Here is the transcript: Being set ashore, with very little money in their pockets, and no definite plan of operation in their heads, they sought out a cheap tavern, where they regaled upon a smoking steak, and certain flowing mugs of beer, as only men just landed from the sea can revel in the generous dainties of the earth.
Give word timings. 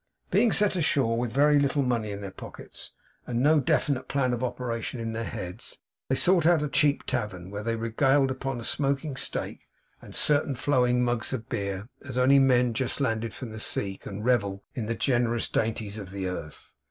Being 0.31 0.51
set 0.51 0.75
ashore, 0.75 1.15
with 1.15 1.31
very 1.31 1.59
little 1.59 1.83
money 1.83 2.09
in 2.09 2.21
their 2.21 2.31
pockets, 2.31 2.91
and 3.27 3.39
no 3.39 3.59
definite 3.59 4.07
plan 4.07 4.33
of 4.33 4.43
operation 4.43 4.99
in 4.99 5.13
their 5.13 5.23
heads, 5.25 5.77
they 6.09 6.15
sought 6.15 6.47
out 6.47 6.63
a 6.63 6.67
cheap 6.69 7.03
tavern, 7.05 7.51
where 7.51 7.61
they 7.61 7.75
regaled 7.75 8.31
upon 8.31 8.59
a 8.59 8.63
smoking 8.63 9.15
steak, 9.15 9.67
and 10.01 10.15
certain 10.15 10.55
flowing 10.55 11.03
mugs 11.03 11.33
of 11.33 11.47
beer, 11.49 11.87
as 12.03 12.17
only 12.17 12.39
men 12.39 12.73
just 12.73 12.99
landed 12.99 13.31
from 13.31 13.51
the 13.51 13.59
sea 13.59 13.95
can 13.95 14.23
revel 14.23 14.63
in 14.73 14.87
the 14.87 14.95
generous 14.95 15.47
dainties 15.47 15.99
of 15.99 16.09
the 16.09 16.27
earth. 16.27 16.73